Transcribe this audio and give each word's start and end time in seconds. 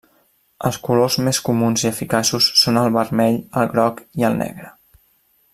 Els 0.69 0.79
colors 0.87 1.17
més 1.27 1.41
comuns 1.49 1.83
i 1.85 1.87
eficaços 1.91 2.49
són 2.63 2.81
el 2.85 2.91
vermell, 2.99 3.39
el 3.63 3.73
groc 3.75 4.05
i 4.23 4.31
el 4.31 4.43
negre. 4.45 4.77